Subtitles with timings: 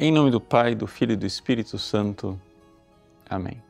[0.00, 2.40] Em nome do Pai, do Filho e do Espírito Santo.
[3.28, 3.60] Amém.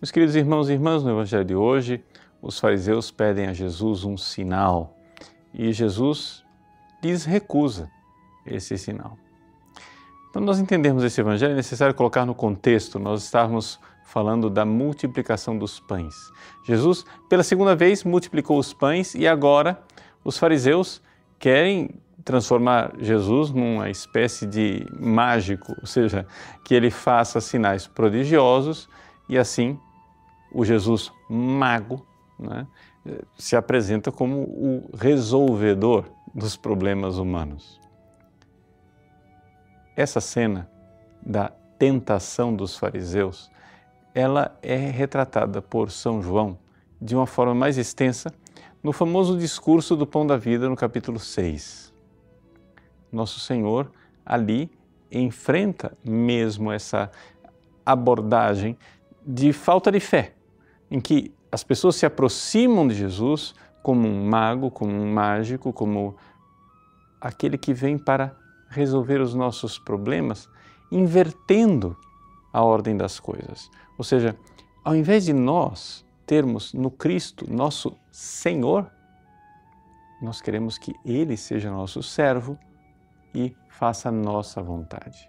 [0.00, 2.00] Meus queridos irmãos e irmãs, no Evangelho de hoje,
[2.40, 4.96] os fariseus pedem a Jesus um sinal
[5.52, 6.44] e Jesus
[7.02, 7.90] lhes recusa
[8.46, 9.18] esse sinal.
[10.32, 13.00] Para nós entendermos esse Evangelho, é necessário colocar no contexto.
[13.00, 16.14] Nós estávamos falando da multiplicação dos pães.
[16.64, 19.82] Jesus, pela segunda vez, multiplicou os pães e agora
[20.22, 21.02] os fariseus
[21.36, 26.26] querem transformar Jesus numa espécie de mágico, ou seja,
[26.64, 28.88] que ele faça sinais prodigiosos
[29.28, 29.78] e assim
[30.52, 32.04] o Jesus mago
[32.36, 32.66] né,
[33.38, 37.80] se apresenta como o resolvedor dos problemas humanos.
[39.96, 40.68] Essa cena
[41.24, 43.52] da tentação dos fariseus,
[44.12, 46.58] ela é retratada por São João
[47.00, 48.34] de uma forma mais extensa
[48.82, 51.94] no famoso discurso do Pão da Vida, no capítulo 6
[53.12, 53.90] nosso Senhor
[54.24, 54.70] ali
[55.10, 57.10] enfrenta mesmo essa
[57.84, 58.76] abordagem
[59.24, 60.34] de falta de fé,
[60.90, 66.16] em que as pessoas se aproximam de Jesus como um mago, como um mágico, como
[67.20, 68.36] aquele que vem para
[68.68, 70.48] resolver os nossos problemas,
[70.90, 71.96] invertendo
[72.52, 73.70] a ordem das coisas.
[73.96, 74.36] Ou seja,
[74.84, 78.90] ao invés de nós termos no Cristo nosso Senhor,
[80.20, 82.58] nós queremos que Ele seja nosso servo
[83.36, 85.28] e faça nossa vontade.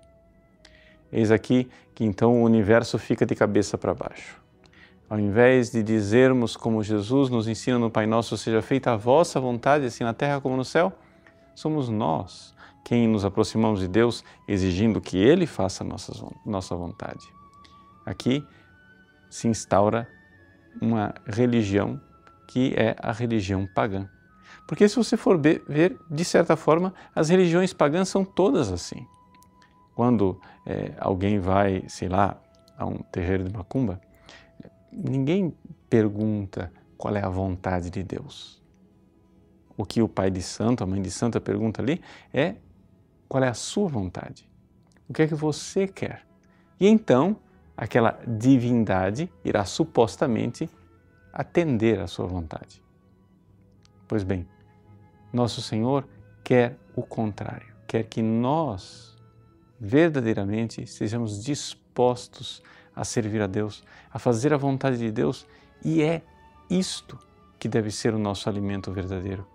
[1.11, 4.41] Eis aqui que então o universo fica de cabeça para baixo.
[5.09, 9.39] Ao invés de dizermos como Jesus nos ensina no Pai Nosso, seja feita a vossa
[9.39, 10.94] vontade, assim na terra como no céu,
[11.53, 15.88] somos nós quem nos aproximamos de Deus exigindo que Ele faça a
[16.45, 17.28] nossa vontade.
[18.05, 18.45] Aqui
[19.30, 20.08] se instaura
[20.81, 22.00] uma religião
[22.47, 24.08] que é a religião pagã.
[24.68, 29.08] Porque se você for ver, de certa forma, as religiões pagãs são todas assim.
[29.96, 32.38] Quando é, alguém vai, sei lá,
[32.78, 34.00] a um terreiro de macumba,
[34.91, 35.56] ninguém
[35.90, 38.62] pergunta qual é a vontade de Deus.
[39.78, 42.02] O que o pai de santo, a mãe de santa pergunta ali
[42.34, 42.56] é
[43.28, 44.50] qual é a sua vontade.
[45.08, 46.28] O que é que você quer?
[46.80, 47.38] E então,
[47.75, 50.70] aquela divindade irá supostamente
[51.31, 52.84] atender à sua vontade.
[54.08, 54.47] Pois bem,
[55.38, 56.08] nosso Senhor
[56.44, 59.16] quer o contrário, quer que nós
[59.80, 62.64] verdadeiramente sejamos dispostos
[62.96, 65.46] a servir a Deus, a fazer a vontade de Deus,
[65.86, 66.24] e é
[66.70, 67.18] isto
[67.59, 69.46] que deve ser o nosso alimento verdadeiro.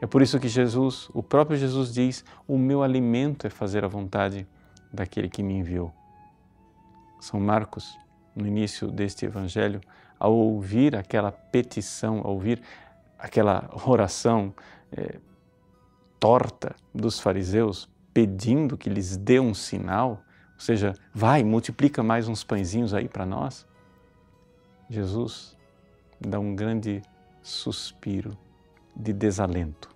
[0.00, 3.88] É por isso que Jesus, o próprio Jesus diz: "O meu alimento é fazer a
[3.88, 4.46] vontade
[4.92, 5.90] daquele que me enviou".
[7.18, 7.98] São Marcos,
[8.34, 9.80] no início deste evangelho,
[10.20, 12.60] ao ouvir aquela petição, ao ouvir
[13.18, 14.52] aquela oração
[14.92, 15.18] é,
[16.18, 20.22] torta dos fariseus pedindo que lhes dê um sinal,
[20.54, 23.66] ou seja, vai, multiplica mais uns pãezinhos aí para nós.
[24.88, 25.56] Jesus
[26.20, 27.02] dá um grande
[27.42, 28.36] suspiro
[28.94, 29.94] de desalento.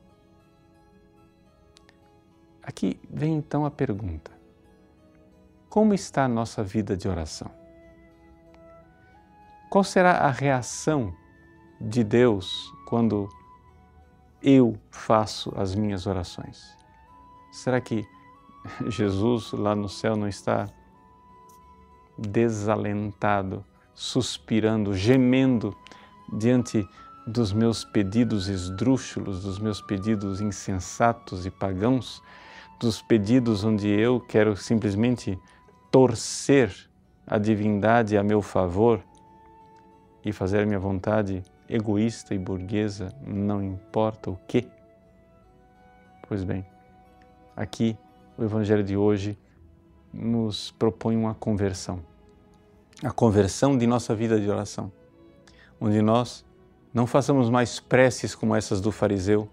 [2.63, 4.31] Aqui vem então a pergunta:
[5.69, 7.51] como está a nossa vida de oração?
[9.71, 11.15] Qual será a reação
[11.81, 13.29] de Deus quando
[14.43, 16.77] eu faço as minhas orações?
[17.53, 18.07] Será que
[18.87, 20.67] Jesus lá no céu não está
[22.19, 23.65] desalentado,
[23.95, 25.77] suspirando, gemendo
[26.33, 26.87] diante
[27.27, 32.23] dos meus pedidos esdrúxulos, dos meus pedidos insensatos e pagãos,
[32.79, 35.39] dos pedidos onde eu quero simplesmente
[35.91, 36.75] torcer
[37.27, 39.03] a divindade a meu favor
[40.25, 44.69] e fazer minha vontade egoísta e burguesa, não importa o que.
[46.27, 46.67] Pois bem,
[47.57, 47.97] aqui
[48.37, 49.39] o Evangelho de hoje
[50.13, 52.01] nos propõe uma conversão.
[53.03, 54.93] A conversão de nossa vida de oração,
[55.81, 56.45] onde nós
[56.93, 59.49] não façamos mais preces como essas do fariseu,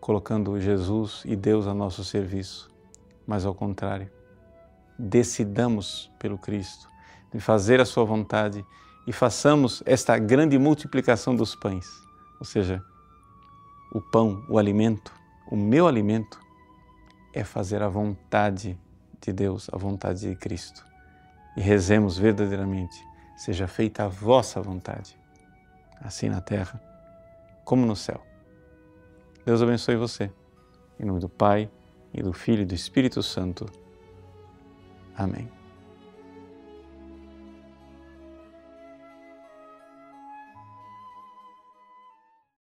[0.00, 2.70] colocando Jesus e Deus a nosso serviço,
[3.26, 4.10] mas ao contrário,
[4.98, 6.88] decidamos pelo Cristo,
[7.32, 8.64] de fazer a Sua vontade
[9.06, 12.02] e façamos esta grande multiplicação dos pães,
[12.38, 12.84] ou seja,
[13.92, 15.12] o pão, o alimento,
[15.50, 16.40] o meu alimento
[17.32, 18.78] é fazer a vontade
[19.20, 20.84] de Deus, a vontade de Cristo.
[21.56, 22.96] E rezemos verdadeiramente,
[23.36, 25.18] seja feita a vossa vontade,
[26.00, 26.80] assim na terra
[27.64, 28.20] como no céu.
[29.44, 30.30] Deus abençoe você.
[30.98, 31.70] Em nome do Pai,
[32.12, 33.66] e do Filho e do Espírito Santo.
[35.16, 35.61] Amém.